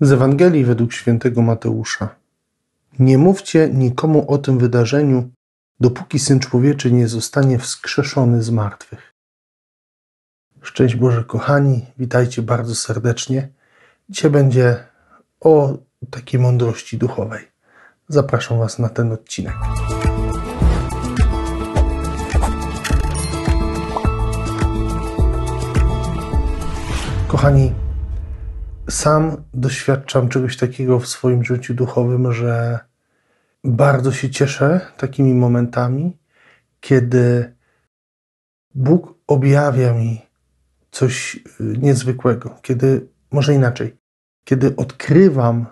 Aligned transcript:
Z 0.00 0.12
Ewangelii 0.12 0.64
według 0.64 0.92
świętego 0.92 1.42
Mateusza. 1.42 2.14
Nie 2.98 3.18
mówcie 3.18 3.68
nikomu 3.68 4.30
o 4.30 4.38
tym 4.38 4.58
wydarzeniu, 4.58 5.30
dopóki 5.80 6.18
Syn 6.18 6.40
Człowieczy 6.40 6.92
nie 6.92 7.08
zostanie 7.08 7.58
wskrzeszony 7.58 8.42
z 8.42 8.50
martwych. 8.50 9.14
Szczęść 10.62 10.96
Boże, 10.96 11.24
kochani, 11.24 11.86
witajcie 11.98 12.42
bardzo 12.42 12.74
serdecznie. 12.74 13.48
Dzisiaj 14.08 14.30
będzie 14.30 14.84
o 15.40 15.78
takiej 16.10 16.40
mądrości 16.40 16.98
duchowej. 16.98 17.48
Zapraszam 18.08 18.58
Was 18.58 18.78
na 18.78 18.88
ten 18.88 19.12
odcinek. 19.12 19.54
Kochani, 27.28 27.72
sam 28.90 29.36
doświadczam 29.54 30.28
czegoś 30.28 30.56
takiego 30.56 31.00
w 31.00 31.08
swoim 31.08 31.44
życiu 31.44 31.74
duchowym, 31.74 32.32
że 32.32 32.78
bardzo 33.64 34.12
się 34.12 34.30
cieszę 34.30 34.80
takimi 34.96 35.34
momentami, 35.34 36.18
kiedy 36.80 37.54
Bóg 38.74 39.14
objawia 39.26 39.92
mi 39.92 40.22
coś 40.90 41.36
y, 41.36 41.40
niezwykłego, 41.58 42.58
kiedy, 42.62 43.08
może 43.30 43.54
inaczej, 43.54 43.96
kiedy 44.44 44.76
odkrywam 44.76 45.66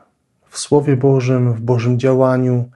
w 0.48 0.58
Słowie 0.58 0.96
Bożym, 0.96 1.54
w 1.54 1.60
Bożym 1.60 1.98
działaniu, 1.98 2.70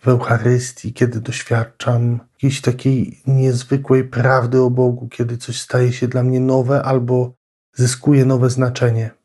w 0.00 0.08
Eucharystii, 0.08 0.92
kiedy 0.92 1.20
doświadczam 1.20 2.20
jakiejś 2.32 2.60
takiej 2.60 3.20
niezwykłej 3.26 4.04
prawdy 4.04 4.60
o 4.62 4.70
Bogu, 4.70 5.08
kiedy 5.08 5.36
coś 5.36 5.60
staje 5.60 5.92
się 5.92 6.08
dla 6.08 6.22
mnie 6.22 6.40
nowe 6.40 6.82
albo 6.82 7.32
zyskuje 7.74 8.24
nowe 8.24 8.50
znaczenie. 8.50 9.19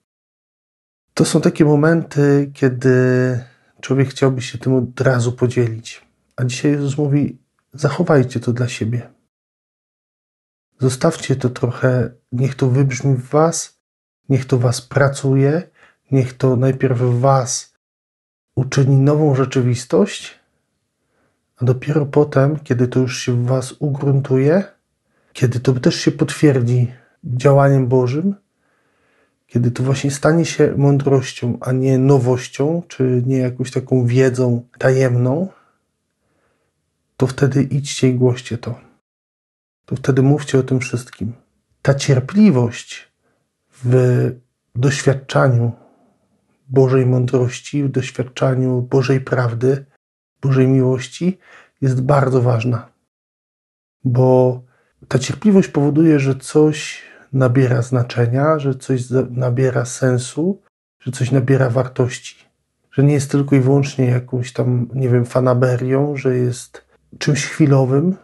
To 1.15 1.25
są 1.25 1.41
takie 1.41 1.65
momenty, 1.65 2.51
kiedy 2.53 2.93
człowiek 3.81 4.09
chciałby 4.09 4.41
się 4.41 4.57
tym 4.57 4.73
od 4.75 5.01
razu 5.01 5.31
podzielić. 5.31 6.05
A 6.35 6.43
dzisiaj 6.43 6.71
Jezus 6.71 6.97
mówi: 6.97 7.37
zachowajcie 7.73 8.39
to 8.39 8.53
dla 8.53 8.67
siebie. 8.67 9.09
Zostawcie 10.79 11.35
to 11.35 11.49
trochę, 11.49 12.11
niech 12.31 12.55
to 12.55 12.69
wybrzmi 12.69 13.15
w 13.15 13.29
Was, 13.29 13.79
niech 14.29 14.45
to 14.45 14.57
Was 14.57 14.81
pracuje, 14.81 15.69
niech 16.11 16.33
to 16.33 16.55
najpierw 16.55 16.99
w 16.99 17.19
Was 17.19 17.73
uczyni 18.55 18.97
nową 18.97 19.35
rzeczywistość, 19.35 20.39
a 21.57 21.65
dopiero 21.65 22.05
potem, 22.05 22.59
kiedy 22.59 22.87
to 22.87 22.99
już 22.99 23.17
się 23.17 23.31
w 23.31 23.45
Was 23.45 23.75
ugruntuje, 23.79 24.63
kiedy 25.33 25.59
to 25.59 25.73
też 25.73 25.95
się 25.95 26.11
potwierdzi 26.11 26.93
działaniem 27.23 27.87
Bożym, 27.87 28.35
kiedy 29.47 29.71
to 29.71 29.83
właśnie 29.83 30.11
stanie 30.11 30.45
się 30.45 30.73
mądrością, 30.77 31.57
a 31.61 31.71
nie 31.71 31.97
nowością, 31.97 32.83
czy 32.87 33.23
nie 33.25 33.37
jakąś 33.37 33.71
taką 33.71 34.05
wiedzą 34.05 34.67
tajemną, 34.77 35.47
to 37.17 37.27
wtedy 37.27 37.63
idźcie 37.63 38.09
i 38.09 38.13
głoście 38.13 38.57
to. 38.57 38.79
To 39.85 39.95
wtedy 39.95 40.21
mówcie 40.21 40.59
o 40.59 40.63
tym 40.63 40.79
wszystkim. 40.79 41.33
Ta 41.81 41.93
cierpliwość 41.93 43.11
w 43.83 44.31
doświadczaniu 44.75 45.71
Bożej 46.69 47.05
mądrości, 47.05 47.83
w 47.83 47.89
doświadczaniu 47.89 48.81
Bożej 48.81 49.21
prawdy, 49.21 49.85
Bożej 50.41 50.67
miłości 50.67 51.37
jest 51.81 52.01
bardzo 52.01 52.41
ważna. 52.41 52.89
Bo 54.03 54.61
ta 55.07 55.19
cierpliwość 55.19 55.67
powoduje, 55.67 56.19
że 56.19 56.35
coś 56.35 57.03
nabiera 57.35 57.81
znaczenia, 57.81 58.59
że 58.59 58.75
coś 58.75 59.09
nabiera 59.29 59.85
sensu, 59.85 60.61
że 60.99 61.11
coś 61.11 61.31
nabiera 61.31 61.69
wartości. 61.69 62.45
Że 62.91 63.03
nie 63.03 63.13
jest 63.13 63.31
tylko 63.31 63.55
i 63.55 63.59
wyłącznie 63.59 64.05
jakąś 64.05 64.53
tam, 64.53 64.89
nie 64.93 65.09
wiem, 65.09 65.25
fanaberią, 65.25 66.15
że 66.15 66.35
jest 66.37 66.85
czymś 67.17 67.45
chwilowym, 67.45 68.15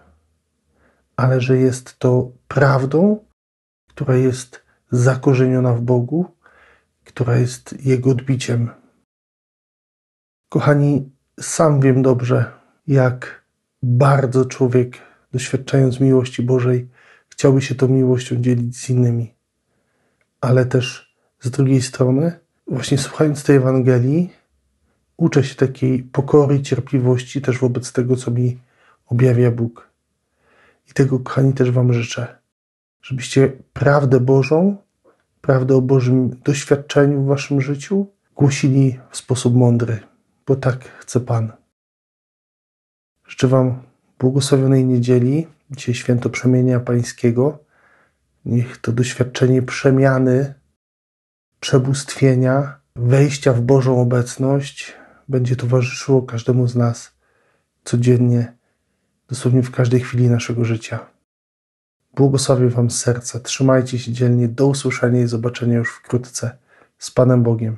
ale 1.16 1.42
że 1.42 1.58
jest 1.58 2.00
to 2.00 2.32
prawdą, 2.48 3.26
która 3.90 4.16
jest 4.16 4.64
zakorzeniona 4.92 5.74
w 5.74 5.82
Bogu, 5.82 6.26
która 7.04 7.36
jest 7.36 7.86
Jego 7.86 8.10
odbiciem. 8.10 8.70
Kochani, 10.50 11.12
sam 11.40 11.80
wiem 11.80 12.02
dobrze, 12.02 12.52
jak 12.88 13.46
bardzo 13.84 14.46
człowiek, 14.46 14.98
doświadczając 15.32 16.00
miłości 16.00 16.44
Bożej, 16.44 16.90
chciałby 17.42 17.62
się 17.62 17.76
tą 17.76 17.88
miłością 17.88 18.36
dzielić 18.42 18.78
z 18.78 18.90
innymi. 18.90 19.34
Ale 20.42 20.66
też 20.66 21.16
z 21.40 21.50
drugiej 21.50 21.82
strony, 21.82 22.40
właśnie 22.68 22.98
słuchając 22.98 23.44
tej 23.44 23.56
Ewangelii, 23.56 24.30
uczę 25.18 25.44
się 25.44 25.56
takiej 25.56 26.04
pokory 26.04 26.62
cierpliwości 26.62 27.42
też 27.42 27.58
wobec 27.60 27.94
tego, 27.94 28.16
co 28.16 28.32
mi 28.32 28.58
objawia 29.06 29.52
Bóg. 29.52 29.90
I 30.90 30.94
tego, 30.94 31.20
kochani, 31.20 31.54
też 31.54 31.72
Wam 31.72 31.94
życzę, 31.94 32.28
żebyście 33.02 33.52
prawdę 33.74 34.20
Bożą, 34.20 34.78
prawdę 35.42 35.76
o 35.76 35.82
Bożym 35.82 36.40
doświadczeniu 36.44 37.22
w 37.22 37.28
Waszym 37.28 37.62
życiu 37.62 38.08
głosili 38.36 39.00
w 39.10 39.18
sposób 39.18 39.56
mądry, 39.56 40.00
bo 40.48 40.56
tak 40.56 40.84
chce 40.84 41.20
Pan. 41.20 41.52
Życzę 43.28 43.48
Wam 43.48 43.82
błogosławionej 44.20 44.86
niedzieli, 44.86 45.48
dzisiaj 45.72 45.96
święto 45.96 46.30
przemienia 46.30 46.80
Pańskiego. 46.80 47.64
Niech 48.46 48.78
to 48.78 48.92
doświadczenie 48.92 49.62
przemiany, 49.62 50.54
przebóstwienia, 51.60 52.80
wejścia 52.96 53.54
w 53.54 53.62
Bożą 53.62 54.02
obecność 54.02 54.94
będzie 55.28 55.56
towarzyszyło 55.56 56.22
każdemu 56.22 56.68
z 56.68 56.76
nas 56.76 57.12
codziennie, 57.84 58.58
dosłownie 59.28 59.64
w 59.64 59.72
każdej 59.72 60.00
chwili 60.00 60.30
naszego 60.30 60.66
życia. 60.66 61.12
Błogosławię 62.16 62.70
Wam 62.70 62.90
serca. 62.90 63.40
Trzymajcie 63.40 64.00
się 64.00 64.12
dzielnie. 64.12 64.48
Do 64.48 64.68
usłyszenia 64.68 65.22
i 65.22 65.28
zobaczenia 65.28 65.78
już 65.78 65.96
wkrótce. 65.96 66.58
Z 66.98 67.12
Panem 67.12 67.44
Bogiem. 67.44 67.78